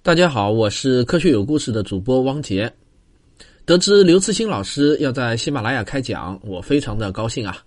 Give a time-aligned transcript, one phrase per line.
[0.00, 2.72] 大家好，我是科学有故事的主播汪杰。
[3.66, 7.58] 得知刘慈欣老师要在喜马拉雅开讲，我非常的高兴啊！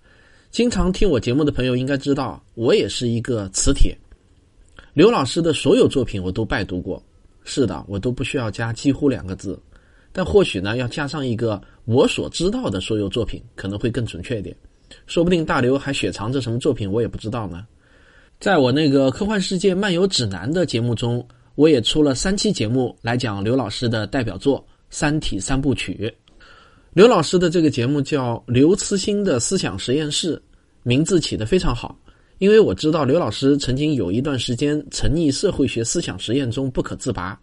[0.50, 3.96] 经常听我节目的朋友应该知道，我也是一个磁铁。
[4.94, 7.00] 刘老师的所有作品我都拜读过，
[7.44, 9.60] 是的，我都不需要加“几乎”两个字，
[10.10, 14.56] 但或许呢，要加上一个“我所知道的所有作品”，可能会更准确一点。
[15.06, 17.66] 说不定大刘还雪藏着什么作品，我也不知道呢。
[18.40, 21.24] 在我那个《科幻世界漫游指南》的节目中。
[21.54, 24.58] 我也出了三期节目来讲刘老师的代表作
[24.90, 26.12] 《三体三部曲》。
[26.94, 30.40] 刘老师的这个节目叫刘慈欣的思想实验室，
[30.82, 31.98] 名字起得非常好。
[32.38, 37.38] 因为我知道刘老师曾经有一段时间沉溺社会学思想实验中不可自拔。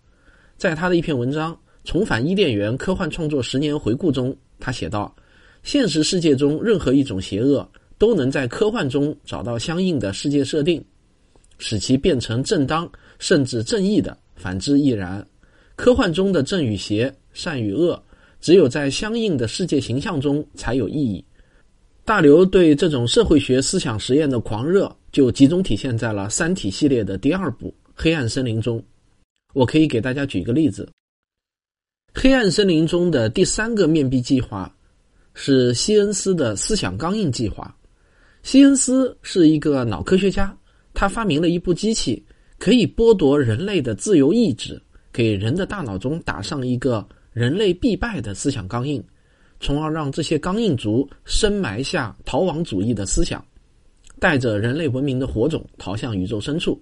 [0.58, 1.53] 在他的一篇文章
[1.86, 5.16] 《重返伊甸园：科幻创作十年回顾》中，他写道：
[5.64, 7.67] 现实世界中任何一种邪恶
[7.98, 10.84] 都能在科幻中找到相应的世界设定，
[11.59, 12.91] 使其变成正当。
[13.20, 15.23] 甚至正义的，反之亦然。
[15.76, 18.02] 科幻中的正与邪、善与恶，
[18.39, 21.23] 只有在相应的世界形象中才有意义。
[22.06, 28.81] 大刘对这种社会学思想实验的狂热，就集中体现在了《三体》系列的第二部《黑暗森林》中。
[29.53, 30.89] 我可以给大家举个例子：
[32.22, 34.73] 《黑暗森林》中的第三个面壁计划
[35.34, 37.75] 是西恩斯的思想钢印计划。
[38.44, 40.58] 西恩斯是一个脑科学家，
[41.00, 42.22] 他发明了一部机器。
[42.58, 44.81] 可以剥夺人类的自由意志，
[45.14, 49.02] 给人的大脑中打上一个人类必败的思想钢印，
[49.61, 53.41] 从而让这些钢印族深埋下逃亡主义的思想，
[54.19, 56.78] 带着人类文明的火种逃向宇宙深处。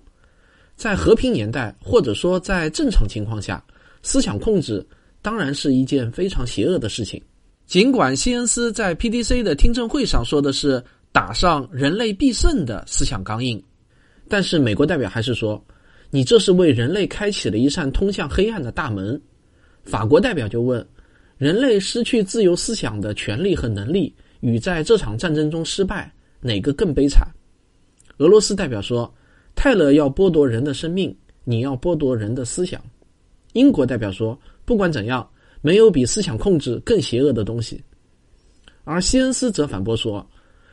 [0.75, 3.63] 在和平年代，或者说在正常情况下，
[4.01, 4.83] 思想控制
[5.21, 7.21] 当然是一件非常邪恶的事情。
[7.67, 13.63] 尽管西恩斯在 PDC 的听证会上说的是打上人类必胜的思想钢印。
[14.29, 15.63] 但是美国代表还是说，
[16.09, 19.19] 你这是为人类开启了一扇通向黑暗的大门。
[19.83, 20.85] 法国代表就问，
[21.37, 26.11] 人类失去自由思想的权利和能力，与在这场战争中失败，
[26.41, 27.25] 哪个更悲惨？
[28.17, 29.13] 俄罗斯代表说，
[29.55, 32.81] 泰勒要剥夺人的生命，你要剥夺人的思想。
[33.53, 35.27] 英国代表说，不管怎样，
[35.61, 37.81] 没有比思想控制更邪恶的东西。
[38.83, 40.27] 而西恩斯则反驳说。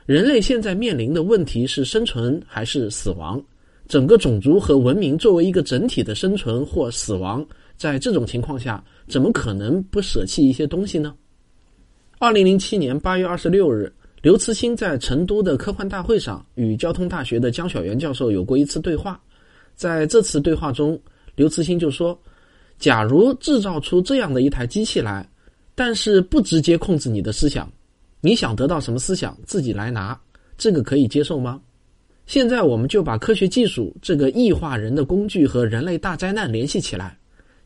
[0.06, 3.42] 人类现在面临的问题是生存还是死亡？
[3.88, 7.46] 整个种族和文明作为一个整体的生存或死亡，
[7.78, 11.14] 在这种情况下，怎么可能不舍弃一些东西呢？
[12.18, 19.18] 二零零七年八月二十六日，刘慈欣在成都的科幻大会上与交通大学的江晓原教授有过一次对话。
[19.74, 21.00] 在这次对话中，
[21.34, 22.18] 刘慈欣就说
[22.78, 25.26] ：“假如制造出这样的一台机器来，
[25.74, 27.66] 但是不直接控制你的思想。”
[28.24, 30.18] 你想得到什么思想，自己来拿，
[30.56, 31.60] 这个可以接受吗？
[32.24, 37.18] 现在我们就把科学技术这个异化人的工具和人类大灾难联系起来。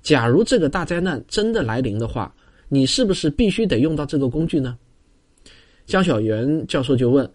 [0.03, 2.35] 假如这个大灾难真的来临的话，
[2.69, 4.77] 你是不是必须得用到这个工具呢？
[5.87, 7.31] 江小源教授就问：“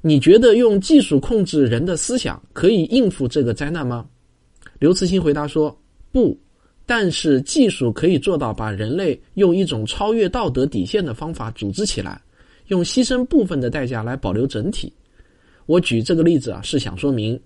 [0.00, 4.06] 你觉得用技术控制人的思想可以应付这个灾难吗？”
[4.78, 5.76] 刘慈欣回答说
[6.12, 6.38] ：“不，
[6.86, 12.22] 但是技术可以做到把人类用一种超越道德底线的方法组织起来。”
[12.68, 14.92] 用牺牲部分的代价来保留整体。
[15.66, 17.38] 我举这个例子啊，是想说明，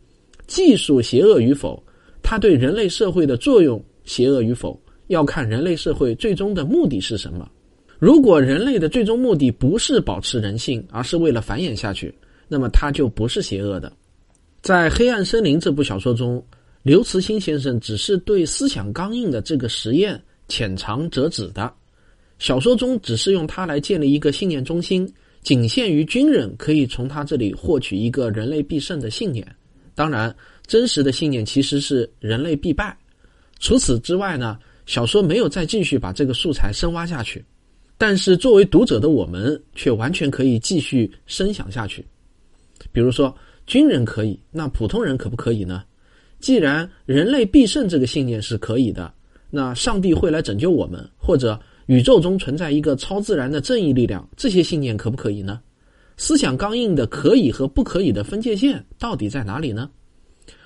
[0.46, 1.82] 技术邪恶与否，
[2.22, 7.50] 它对人类社会的作用邪恶与否，要看人类社会最终的目的是什么。
[7.98, 12.14] 如果人类的最终目的不是保持人性，而是为了繁衍下去，
[12.48, 13.92] 那么它就不是邪恶的。
[14.60, 16.44] 在《黑暗森林》这部小说中，
[16.82, 21.72] 刘慈欣先生只是对思想刚硬的这个实验浅尝辄止的。
[22.42, 25.08] 小说中只是用它来建立一个信念中心，
[25.42, 29.46] 仅限于军人可以从他这里获取一个人类必胜的信念。
[29.94, 30.34] 当然，
[30.66, 32.98] 真实的信念其实是人类必败。
[33.60, 37.44] 除此之外呢，小说没有再继续把这个素材深挖下去。
[37.96, 42.04] 但是作为读者的我们，却完全可以继续深想下去。
[42.90, 43.32] 比如说，
[43.68, 45.84] 军人可以，那普通人可不可以呢？
[46.40, 49.14] 既然人类必胜这个信念是可以的，
[49.48, 51.56] 那上帝会来拯救我们，或者？
[51.86, 55.60] 宇宙中存在一个超自然的正义力量，这些信念可不可以呢？
[56.16, 59.90] 思想刚硬的可以和不可以的分界线到底在哪里呢？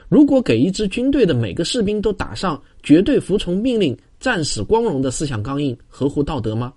[0.08, 6.72] 如果给一支军队的每个士兵都打上绝对服从命令、战死光荣的思想刚硬，合乎道德吗？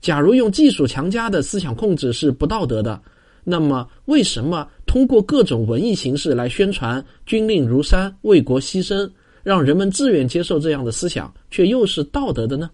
[0.00, 3.00] 假如用技术强加的思想控制是不道德的，
[3.44, 9.08] 那么为什么通过各种文艺形式来宣传军令如山、为国牺牲，
[9.44, 12.70] 让人们自愿接受这样的思想，却又是道德的呢？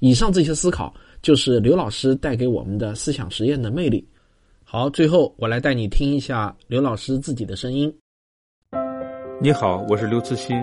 [0.00, 4.06] 以上这些思考，就是刘老师带给我们的思想实验的魅力。
[4.62, 7.92] 好，最后我来带你听一下刘老师自己的声音。
[9.40, 10.56] 你好，我是刘慈欣，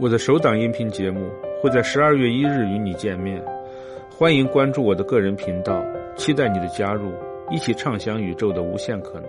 [0.00, 1.20] 我的首档音频节目
[1.62, 3.42] 《会在十二月一日与你见面。
[4.10, 5.82] 欢迎关注我的个人频道，
[6.16, 7.10] 期待你的加入，
[7.50, 9.28] 一起畅想宇宙的无限可能。